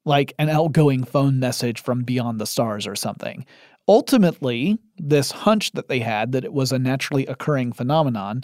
[0.07, 3.45] like an outgoing phone message from beyond the stars or something.
[3.89, 8.43] Ultimately, this hunch that they had that it was a naturally occurring phenomenon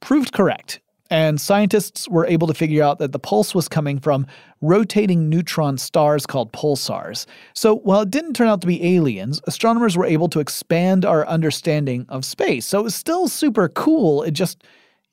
[0.00, 0.80] proved correct.
[1.10, 4.26] And scientists were able to figure out that the pulse was coming from
[4.60, 7.26] rotating neutron stars called pulsars.
[7.52, 11.26] So while it didn't turn out to be aliens, astronomers were able to expand our
[11.26, 12.64] understanding of space.
[12.64, 14.22] So it was still super cool.
[14.22, 14.62] It just,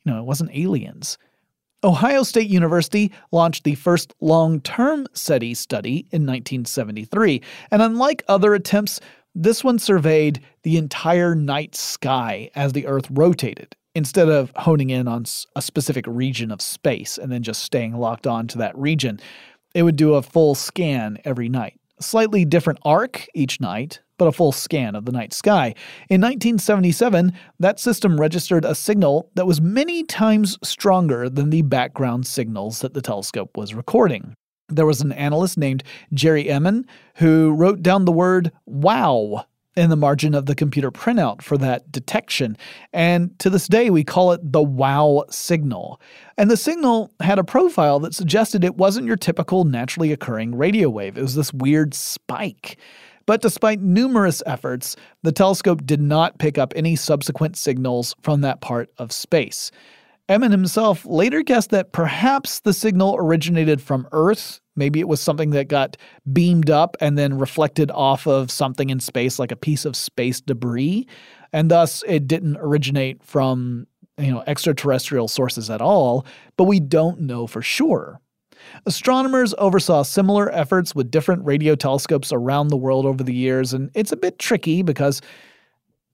[0.05, 1.17] you know, it wasn't aliens.
[1.83, 7.41] Ohio State University launched the first long term SETI study in 1973.
[7.71, 8.99] And unlike other attempts,
[9.33, 15.07] this one surveyed the entire night sky as the Earth rotated instead of honing in
[15.07, 15.25] on
[15.55, 19.19] a specific region of space and then just staying locked on to that region,
[19.73, 21.79] it would do a full scan every night.
[21.99, 25.73] A slightly different arc each night, but a full scan of the night sky.
[26.09, 32.27] In 1977, that system registered a signal that was many times stronger than the background
[32.27, 34.35] signals that the telescope was recording.
[34.69, 35.83] There was an analyst named
[36.13, 36.83] Jerry Ehman
[37.15, 39.45] who wrote down the word wow
[39.77, 42.57] in the margin of the computer printout for that detection.
[42.93, 46.01] And to this day, we call it the wow signal.
[46.37, 50.89] And the signal had a profile that suggested it wasn't your typical naturally occurring radio
[50.89, 52.77] wave, it was this weird spike.
[53.27, 58.61] But despite numerous efforts, the telescope did not pick up any subsequent signals from that
[58.61, 59.69] part of space.
[60.29, 64.59] Ehman himself later guessed that perhaps the signal originated from Earth.
[64.75, 65.95] Maybe it was something that got
[66.33, 70.41] beamed up and then reflected off of something in space, like a piece of space
[70.41, 71.07] debris,
[71.53, 76.25] and thus it didn't originate from you know extraterrestrial sources at all.
[76.57, 78.19] But we don't know for sure.
[78.85, 83.89] Astronomers oversaw similar efforts with different radio telescopes around the world over the years, and
[83.93, 85.21] it's a bit tricky because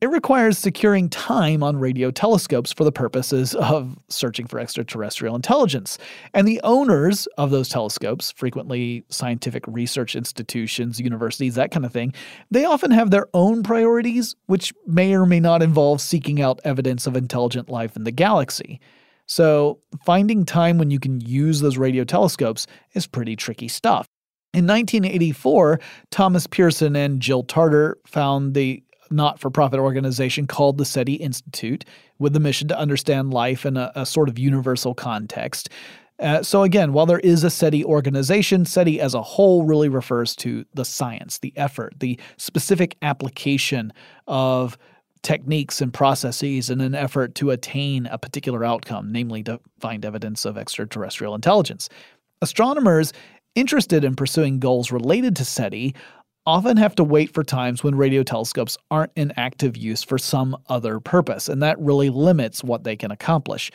[0.03, 5.97] it requires securing time on radio telescopes for the purposes of searching for extraterrestrial intelligence.
[6.33, 12.13] And the owners of those telescopes, frequently scientific research institutions, universities, that kind of thing,
[12.51, 17.07] they often have their own priorities, which may or may not involve seeking out evidence
[17.07, 18.81] of intelligent life in the galaxy.
[19.25, 24.05] So, finding time when you can use those radio telescopes is pretty tricky stuff.
[24.53, 25.79] In 1984,
[26.11, 28.83] Thomas Pierson and Jill Tarter found the
[29.13, 31.85] not for profit organization called the SETI Institute
[32.19, 35.69] with the mission to understand life in a, a sort of universal context.
[36.19, 40.35] Uh, so, again, while there is a SETI organization, SETI as a whole really refers
[40.37, 43.91] to the science, the effort, the specific application
[44.27, 44.77] of
[45.23, 50.45] techniques and processes in an effort to attain a particular outcome, namely to find evidence
[50.45, 51.89] of extraterrestrial intelligence.
[52.41, 53.13] Astronomers
[53.55, 55.95] interested in pursuing goals related to SETI
[56.45, 60.57] often have to wait for times when radio telescopes aren't in active use for some
[60.67, 63.71] other purpose, and that really limits what they can accomplish.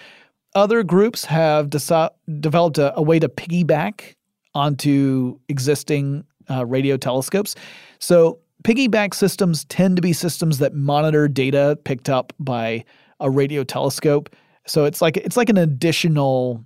[0.54, 4.14] Other groups have developed a, a, way to piggyback
[4.54, 7.54] onto existing uh, radio telescopes.
[7.98, 12.84] So, piggyback systems tend to be systems that monitor data picked up by
[13.20, 14.34] a radio telescope.
[14.66, 16.64] So it's like it's like an additional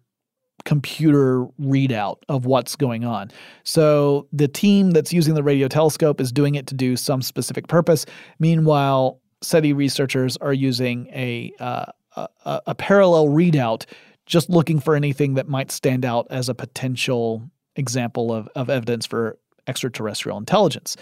[0.64, 3.30] computer readout of what's going on.
[3.64, 7.68] So the team that's using the radio telescope is doing it to do some specific
[7.68, 8.06] purpose.
[8.38, 11.86] Meanwhile, SETI researchers are using a, uh,
[12.16, 12.28] a,
[12.66, 13.86] a parallel readout,
[14.26, 17.42] just looking for anything that might stand out as a potential
[17.76, 20.96] example of, of evidence for extraterrestrial intelligence.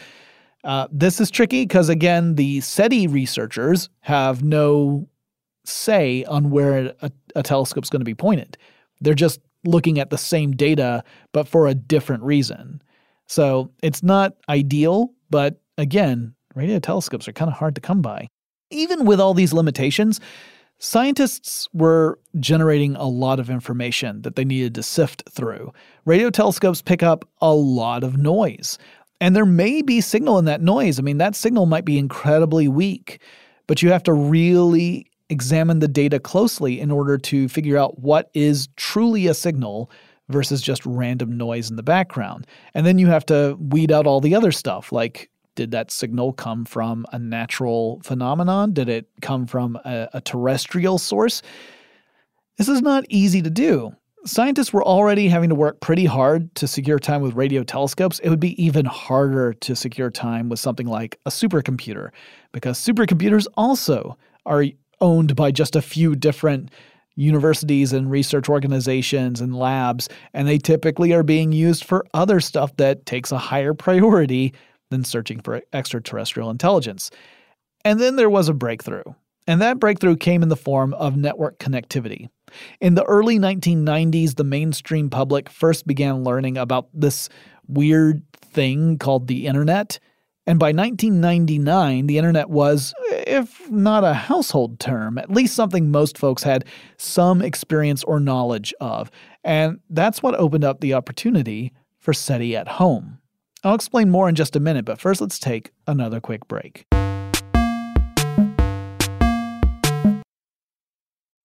[0.64, 5.08] Uh, this is tricky because, again, the SETI researchers have no
[5.64, 8.56] say on where a, a telescope is going to be pointed.
[9.00, 12.82] They're just looking at the same data, but for a different reason.
[13.26, 18.28] So it's not ideal, but again, radio telescopes are kind of hard to come by.
[18.70, 20.20] Even with all these limitations,
[20.78, 25.72] scientists were generating a lot of information that they needed to sift through.
[26.06, 28.78] Radio telescopes pick up a lot of noise,
[29.20, 30.98] and there may be signal in that noise.
[30.98, 33.20] I mean, that signal might be incredibly weak,
[33.66, 38.30] but you have to really examine the data closely in order to figure out what
[38.34, 39.90] is truly a signal
[40.28, 42.46] versus just random noise in the background.
[42.74, 46.32] And then you have to weed out all the other stuff like did that signal
[46.32, 48.72] come from a natural phenomenon?
[48.72, 51.42] Did it come from a, a terrestrial source?
[52.56, 53.94] This is not easy to do.
[54.24, 58.18] Scientists were already having to work pretty hard to secure time with radio telescopes.
[58.20, 62.10] It would be even harder to secure time with something like a supercomputer
[62.52, 64.16] because supercomputers also
[64.46, 64.64] are
[65.00, 66.70] owned by just a few different
[67.16, 72.74] universities and research organizations and labs, and they typically are being used for other stuff
[72.76, 74.54] that takes a higher priority
[74.90, 77.10] than searching for extraterrestrial intelligence.
[77.84, 79.04] And then there was a breakthrough,
[79.46, 82.28] and that breakthrough came in the form of network connectivity.
[82.80, 87.28] In the early 1990s, the mainstream public first began learning about this
[87.68, 89.98] weird thing called the internet.
[90.46, 96.18] And by 1999, the internet was, if not a household term, at least something most
[96.18, 96.64] folks had
[96.96, 99.10] some experience or knowledge of.
[99.44, 103.18] And that's what opened up the opportunity for SETI at home.
[103.62, 106.86] I'll explain more in just a minute, but first let's take another quick break.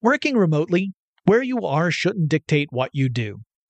[0.02, 0.94] Working remotely,
[1.26, 3.42] where you are shouldn't dictate what you do.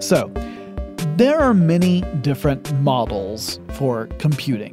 [0.00, 0.30] So,
[1.16, 4.72] there are many different models for computing.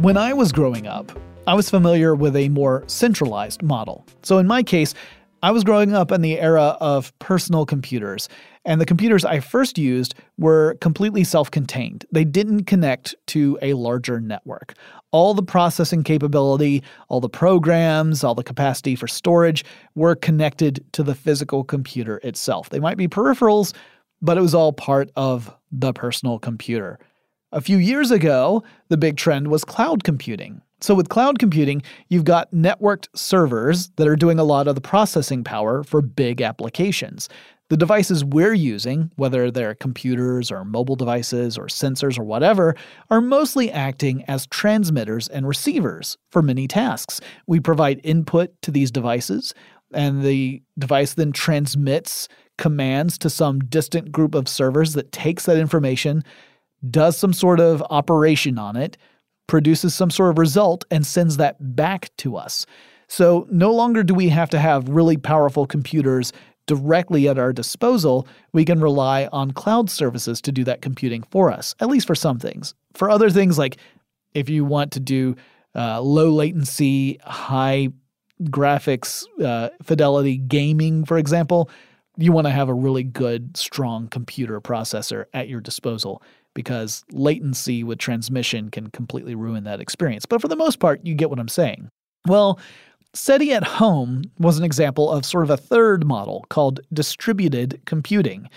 [0.00, 1.16] When I was growing up,
[1.46, 4.04] I was familiar with a more centralized model.
[4.22, 4.92] So, in my case,
[5.44, 8.28] I was growing up in the era of personal computers,
[8.64, 12.04] and the computers I first used were completely self contained.
[12.10, 14.74] They didn't connect to a larger network.
[15.12, 19.64] All the processing capability, all the programs, all the capacity for storage
[19.94, 22.70] were connected to the physical computer itself.
[22.70, 23.72] They might be peripherals,
[24.24, 26.98] but it was all part of the personal computer.
[27.52, 30.62] A few years ago, the big trend was cloud computing.
[30.80, 34.80] So, with cloud computing, you've got networked servers that are doing a lot of the
[34.80, 37.28] processing power for big applications.
[37.70, 42.76] The devices we're using, whether they're computers or mobile devices or sensors or whatever,
[43.08, 47.20] are mostly acting as transmitters and receivers for many tasks.
[47.46, 49.54] We provide input to these devices,
[49.94, 52.28] and the device then transmits
[52.58, 56.22] commands to some distant group of servers that takes that information,
[56.90, 58.96] does some sort of operation on it,
[59.46, 62.66] produces some sort of result, and sends that back to us.
[63.08, 66.32] So no longer do we have to have really powerful computers
[66.66, 68.26] directly at our disposal.
[68.52, 72.14] We can rely on cloud services to do that computing for us, at least for
[72.14, 72.74] some things.
[72.94, 73.76] For other things, like
[74.32, 75.36] if you want to do
[75.74, 77.88] uh, low latency, high
[78.42, 81.70] graphics uh, fidelity gaming, for example,
[82.16, 86.22] you want to have a really good, strong computer processor at your disposal
[86.54, 90.24] because latency with transmission can completely ruin that experience.
[90.24, 91.88] But for the most part, you get what I'm saying.
[92.26, 92.60] Well,
[93.12, 98.48] SETI at home was an example of sort of a third model called distributed computing.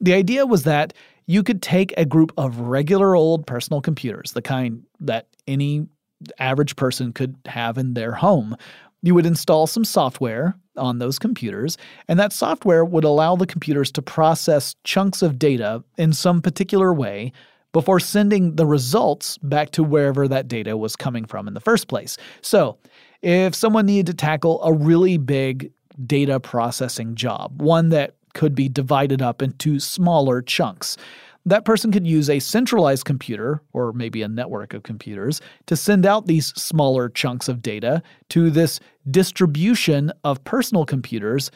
[0.00, 0.92] The idea was that
[1.26, 5.86] you could take a group of regular old personal computers, the kind that any
[6.38, 8.56] average person could have in their home.
[9.06, 11.78] You would install some software on those computers,
[12.08, 16.92] and that software would allow the computers to process chunks of data in some particular
[16.92, 17.30] way
[17.72, 21.86] before sending the results back to wherever that data was coming from in the first
[21.86, 22.16] place.
[22.40, 22.78] So,
[23.22, 25.70] if someone needed to tackle a really big
[26.04, 30.96] data processing job, one that could be divided up into smaller chunks,
[31.46, 36.04] that person could use a centralized computer, or maybe a network of computers, to send
[36.04, 38.80] out these smaller chunks of data to this
[39.10, 41.50] distribution of personal computers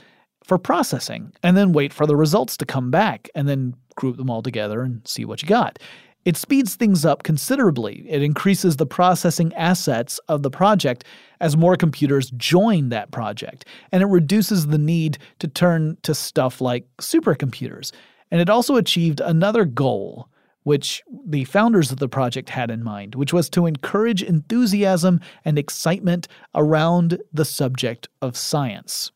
[0.45, 4.31] for processing, and then wait for the results to come back, and then group them
[4.31, 5.79] all together and see what you got.
[6.25, 8.07] It speeds things up considerably.
[8.09, 11.05] It increases the processing assets of the project
[11.41, 16.61] as more computers join that project, and it reduces the need to turn to stuff
[16.61, 17.91] like supercomputers.
[18.31, 20.29] And it also achieved another goal,
[20.63, 25.59] which the founders of the project had in mind, which was to encourage enthusiasm and
[25.59, 29.11] excitement around the subject of science.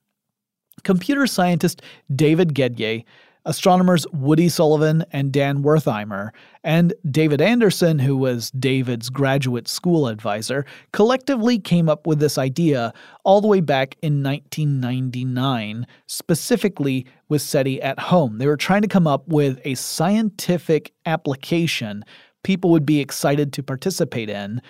[0.83, 1.83] Computer scientist
[2.15, 3.05] David Gedye
[3.45, 6.31] astronomers Woody Sullivan and Dan Werthimer,
[6.63, 12.93] and David Anderson, who was David's graduate school advisor, collectively came up with this idea
[13.25, 18.39] all the way back in 1999, specifically with SETI at home.
[18.39, 22.05] They were trying to come up with a scientific application
[22.45, 24.63] people would be excited to participate in.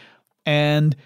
[0.46, 0.96] And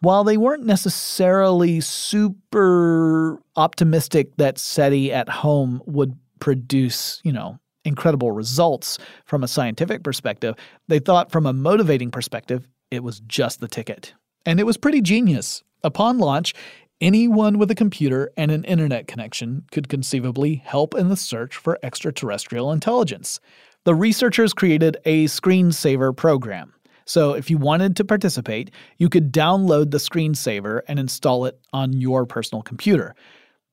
[0.00, 8.32] while they weren't necessarily super optimistic that SETI at home would produce, you know, incredible
[8.32, 10.56] results from a scientific perspective,
[10.88, 14.12] they thought from a motivating perspective, it was just the ticket.
[14.44, 15.62] And it was pretty genius.
[15.84, 16.52] Upon launch,
[17.00, 21.78] anyone with a computer and an internet connection could conceivably help in the search for
[21.84, 23.38] extraterrestrial intelligence.
[23.84, 26.74] The researchers created a screensaver program.
[27.04, 31.92] So, if you wanted to participate, you could download the screensaver and install it on
[31.92, 33.14] your personal computer.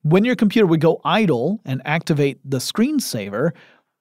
[0.03, 3.51] When your computer would go idle and activate the screensaver,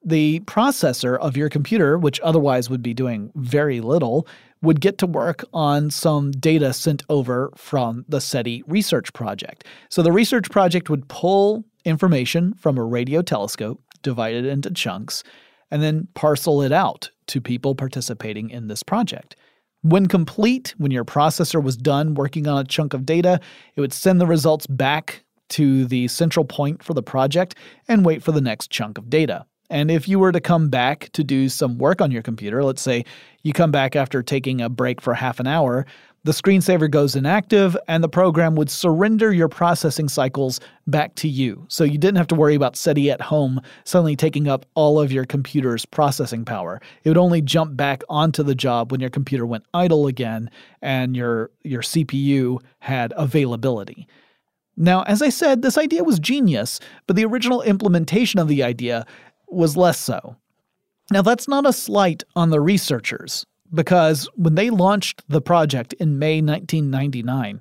[0.04, 4.26] the processor of your computer, which otherwise would be doing very little,
[4.62, 9.64] would get to work on some data sent over from the SETI research project.
[9.88, 15.24] So the research project would pull information from a radio telescope, divide it into chunks,
[15.70, 19.36] and then parcel it out to people participating in this project.
[19.82, 23.40] When complete, when your processor was done working on a chunk of data,
[23.76, 27.54] it would send the results back to the central point for the project
[27.88, 29.46] and wait for the next chunk of data.
[29.70, 32.80] And if you were to come back to do some work on your computer, let's
[32.80, 33.04] say
[33.42, 35.84] you come back after taking a break for half an hour,
[36.24, 41.64] the screensaver goes inactive and the program would surrender your processing cycles back to you.
[41.68, 45.12] So you didn't have to worry about SETI at home suddenly taking up all of
[45.12, 46.80] your computer's processing power.
[47.04, 50.50] It would only jump back onto the job when your computer went idle again
[50.82, 54.08] and your, your CPU had availability.
[54.78, 59.04] Now, as I said, this idea was genius, but the original implementation of the idea
[59.48, 60.36] was less so.
[61.10, 66.20] Now, that's not a slight on the researchers, because when they launched the project in
[66.20, 67.60] May 1999,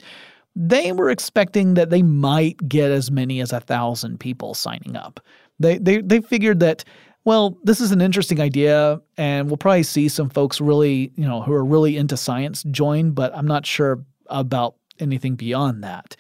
[0.55, 5.19] they were expecting that they might get as many as a thousand people signing up.
[5.59, 6.83] They, they, they figured that,
[7.25, 11.41] well, this is an interesting idea, and we'll probably see some folks really, you know,
[11.41, 16.15] who are really into science join, but I'm not sure about anything beyond that.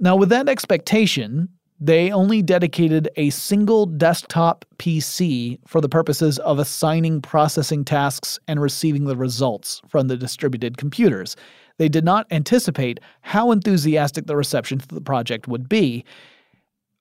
[0.00, 1.48] Now, with that expectation,
[1.80, 8.60] they only dedicated a single desktop PC for the purposes of assigning processing tasks and
[8.60, 11.36] receiving the results from the distributed computers.
[11.78, 16.04] They did not anticipate how enthusiastic the reception to the project would be.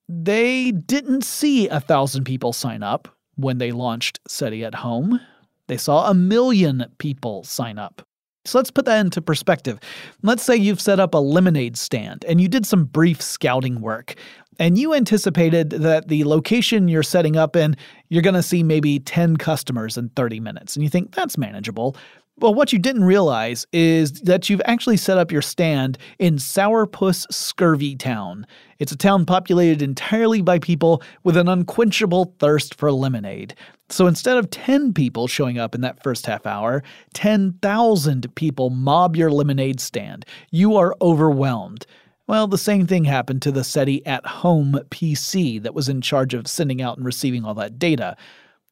[0.10, 5.20] They didn't see a thousand people sign up when they launched SETI at home.
[5.68, 8.06] They saw a million people sign up.
[8.46, 9.80] So let's put that into perspective.
[10.22, 14.16] Let's say you've set up a lemonade stand and you did some brief scouting work,
[14.60, 17.76] and you anticipated that the location you're setting up in,
[18.10, 21.96] you're going to see maybe 10 customers in 30 minutes, and you think that's manageable.
[22.40, 27.32] Well, what you didn't realize is that you've actually set up your stand in Sourpuss
[27.32, 28.48] Scurvy Town.
[28.80, 33.56] It's a town populated entirely by people with an unquenchable thirst for lemonade.
[33.94, 36.82] So instead of 10 people showing up in that first half hour,
[37.14, 40.26] 10,000 people mob your lemonade stand.
[40.50, 41.86] You are overwhelmed.
[42.26, 46.34] Well, the same thing happened to the SETI at home PC that was in charge
[46.34, 48.18] of sending out and receiving all that data.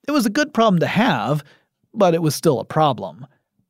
[0.07, 1.43] It was a good problem to have,
[1.93, 3.27] but it was still a problem.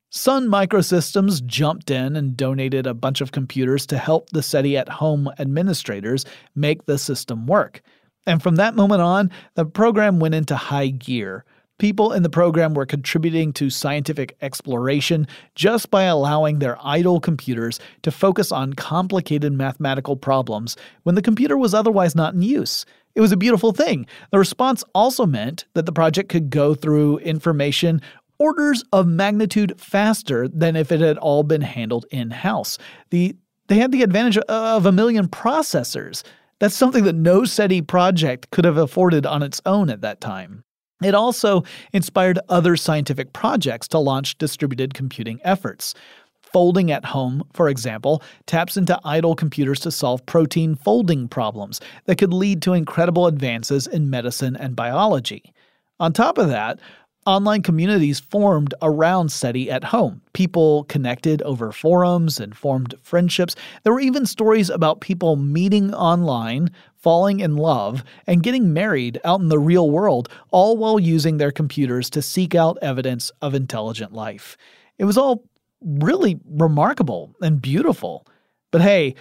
[0.10, 4.88] Sun Microsystems jumped in and donated a bunch of computers to help the SETI at
[4.88, 6.24] home administrators
[6.56, 7.82] make the system work.
[8.26, 11.46] And from that moment on, the program went into high gear.
[11.80, 17.80] People in the program were contributing to scientific exploration just by allowing their idle computers
[18.04, 22.86] to focus on complicated mathematical problems when the computer was otherwise not in use.
[23.16, 24.06] It was a beautiful thing.
[24.32, 28.00] The response also meant that the project could go through information
[28.38, 32.78] orders of magnitude faster than if it had all been handled in house.
[33.10, 33.36] The
[33.68, 36.24] they had the advantage of a million processors.
[36.62, 40.64] That's something that no SETI project could have afforded on its own at that time.
[41.02, 45.96] It also inspired other scientific projects to launch distributed computing efforts.
[46.44, 52.20] Folding at Home, for example, taps into idle computers to solve protein folding problems that
[52.20, 55.56] could lead to incredible advances in medicine and biology.
[56.00, 56.80] On top of that,
[57.26, 60.22] online communities formed around SETI at home.
[60.34, 63.56] People connected over forums and formed friendships.
[63.84, 69.40] There were even stories about people meeting online, falling in love, and getting married out
[69.40, 74.14] in the real world, all while using their computers to seek out evidence of intelligent
[74.14, 74.58] life.
[74.98, 75.44] It was all
[75.82, 78.26] really remarkable and beautiful.
[78.72, 79.16] But hey,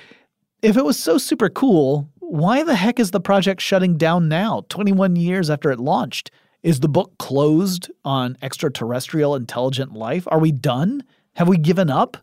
[0.62, 4.64] if it was so super cool, why the heck is the project shutting down now,
[4.68, 6.30] 21 years after it launched?
[6.62, 10.24] Is the book closed on extraterrestrial intelligent life?
[10.30, 11.02] Are we done?
[11.36, 12.18] Have we given up?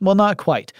[0.00, 0.72] Well, not quite.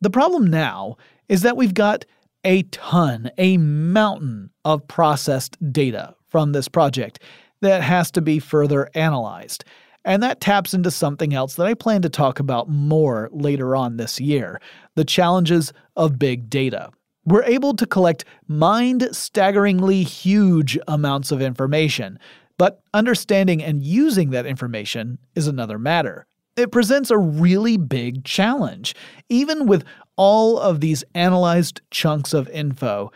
[0.00, 0.96] The problem now
[1.28, 2.04] is that we've got
[2.44, 7.20] a ton, a mountain of processed data from this project
[7.60, 9.64] that has to be further analyzed.
[10.04, 13.96] And that taps into something else that I plan to talk about more later on
[13.96, 14.60] this year
[14.94, 16.90] the challenges of big data
[17.30, 22.18] we're able to collect mind staggeringly huge amounts of information,
[22.56, 26.26] but understanding and using that information is another matter.
[26.56, 28.94] It presents a really big challenge.
[29.28, 29.84] Even with
[30.16, 33.12] all of these analyzed chunks of info,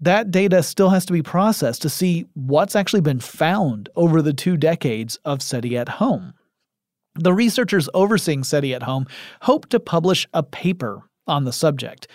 [0.00, 4.32] that data still has to be processed to see what's actually been found over the
[4.32, 6.34] two decades of SETI at home.
[7.14, 9.06] The researchers overseeing SETI at home
[9.42, 12.06] hope to publish a paper on the subject.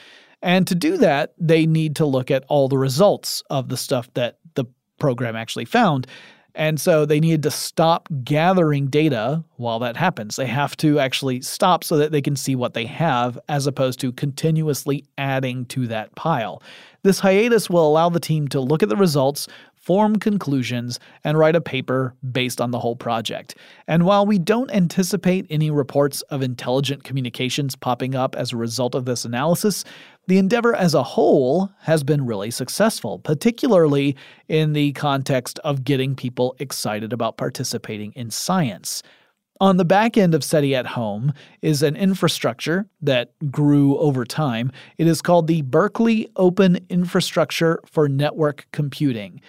[0.41, 4.13] And to do that, they need to look at all the results of the stuff
[4.13, 4.65] that the
[4.97, 6.07] program actually found.
[6.55, 10.35] And so they needed to stop gathering data while that happens.
[10.35, 13.99] They have to actually stop so that they can see what they have as opposed
[14.01, 16.61] to continuously adding to that pile.
[17.03, 21.55] This hiatus will allow the team to look at the results, form conclusions, and write
[21.55, 23.55] a paper based on the whole project.
[23.87, 28.95] And while we don't anticipate any reports of intelligent communications popping up as a result
[28.95, 29.85] of this analysis,
[30.29, 34.15] the endeavor as a whole has been really successful, particularly
[34.47, 39.01] in the context of getting people excited about participating in science.
[39.59, 44.71] On the back end of SETI at Home is an infrastructure that grew over time.
[44.99, 49.41] It is called the Berkeley Open Infrastructure for Network Computing.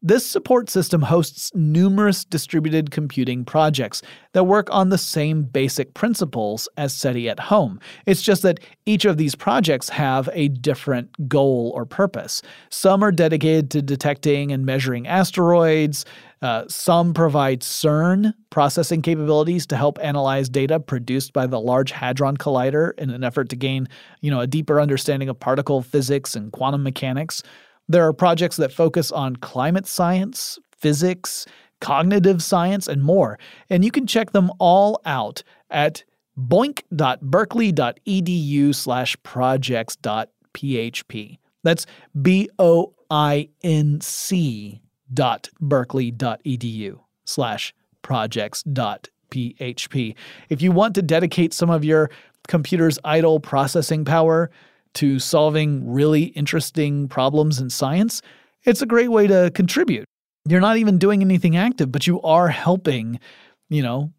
[0.00, 4.00] This support system hosts numerous distributed computing projects
[4.32, 7.80] that work on the same basic principles as SETI at home.
[8.06, 12.42] It's just that each of these projects have a different goal or purpose.
[12.70, 16.04] Some are dedicated to detecting and measuring asteroids.
[16.42, 22.36] Uh, some provide CERN processing capabilities to help analyze data produced by the Large Hadron
[22.36, 23.88] Collider in an effort to gain,
[24.20, 27.42] you know, a deeper understanding of particle physics and quantum mechanics.
[27.88, 31.46] There are projects that focus on climate science, physics,
[31.80, 33.38] cognitive science, and more,
[33.70, 36.04] and you can check them all out at
[36.38, 41.38] boinc.berkeley.edu slash projects.php.
[41.64, 41.86] That's
[42.20, 44.80] B O I N C
[45.12, 50.14] dot berkeley.edu slash projects.php.
[50.48, 52.10] If you want to dedicate some of your
[52.46, 54.50] computer's idle processing power
[54.98, 58.20] to solving really interesting problems in science,
[58.64, 60.04] it's a great way to contribute.
[60.48, 63.20] You're not even doing anything active, but you are helping,
[63.68, 64.12] you know,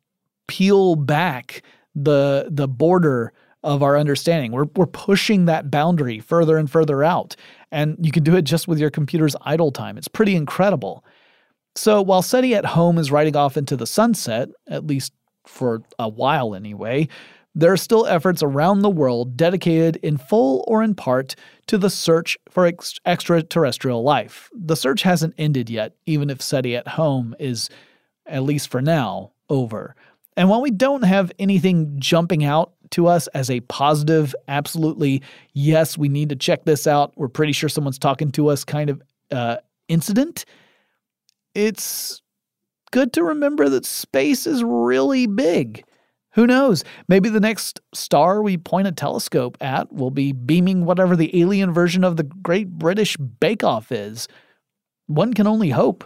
[0.47, 1.63] peel back
[1.95, 4.53] the the border of our understanding.
[4.53, 7.36] We're we're pushing that boundary further and further out.
[7.71, 9.97] And you can do it just with your computer's idle time.
[9.97, 11.03] It's pretty incredible.
[11.75, 15.11] So while SETI at home is riding off into the sunset, at least
[15.45, 17.09] for a while anyway,
[17.55, 21.35] there are still efforts around the world dedicated in full or in part
[21.67, 24.49] to the search for ex- extraterrestrial life.
[24.53, 27.69] The search hasn't ended yet, even if SETI at home is
[28.25, 29.95] at least for now, over.
[30.37, 35.21] And while we don't have anything jumping out to us as a positive, absolutely,
[35.53, 38.89] yes, we need to check this out, we're pretty sure someone's talking to us kind
[38.89, 40.45] of uh, incident,
[41.55, 42.21] it's
[42.91, 45.83] good to remember that space is really big.
[46.34, 46.84] Who knows?
[47.07, 51.73] Maybe the next star we point a telescope at will be beaming whatever the alien
[51.73, 54.27] version of the Great British Bake Off is.
[55.07, 56.03] One can only hope.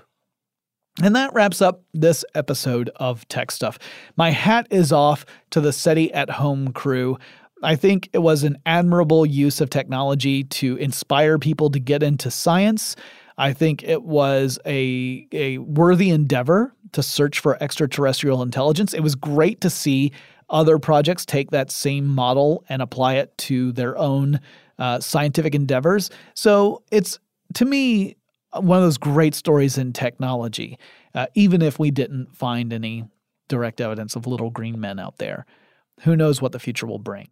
[1.01, 3.79] And that wraps up this episode of Tech Stuff.
[4.15, 7.17] My hat is off to the SETI at Home crew.
[7.63, 12.29] I think it was an admirable use of technology to inspire people to get into
[12.29, 12.95] science.
[13.37, 18.93] I think it was a, a worthy endeavor to search for extraterrestrial intelligence.
[18.93, 20.11] It was great to see
[20.49, 24.39] other projects take that same model and apply it to their own
[24.77, 26.11] uh, scientific endeavors.
[26.35, 27.19] So it's,
[27.55, 28.15] to me,
[28.53, 30.77] one of those great stories in technology,
[31.15, 33.05] uh, even if we didn't find any
[33.47, 35.45] direct evidence of little green men out there.
[36.01, 37.29] Who knows what the future will bring?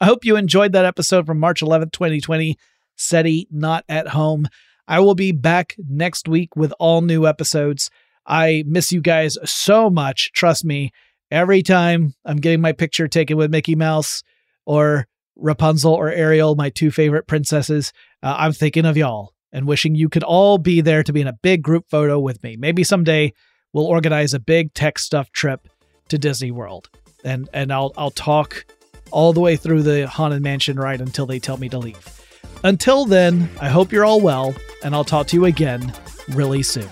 [0.00, 2.56] I hope you enjoyed that episode from March 11th, 2020.
[2.96, 4.48] SETI not at home.
[4.88, 7.90] I will be back next week with all new episodes.
[8.26, 10.32] I miss you guys so much.
[10.32, 10.92] Trust me,
[11.30, 14.22] every time I'm getting my picture taken with Mickey Mouse
[14.64, 19.94] or Rapunzel or Ariel, my two favorite princesses, uh, I'm thinking of y'all and wishing
[19.94, 22.56] you could all be there to be in a big group photo with me.
[22.56, 23.34] Maybe someday
[23.74, 25.68] we'll organize a big tech stuff trip
[26.08, 26.88] to Disney World.
[27.24, 28.64] And and I'll I'll talk
[29.10, 32.17] all the way through the haunted mansion ride until they tell me to leave.
[32.64, 35.92] Until then, I hope you're all well, and I'll talk to you again
[36.30, 36.88] really soon.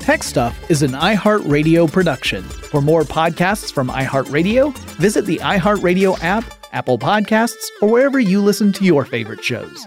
[0.00, 2.42] Tech Stuff is an iHeartRadio production.
[2.42, 8.72] For more podcasts from iHeartRadio, visit the iHeartRadio app, Apple Podcasts, or wherever you listen
[8.72, 9.86] to your favorite shows.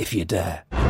[0.00, 0.89] if you dare.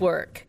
[0.01, 0.47] work.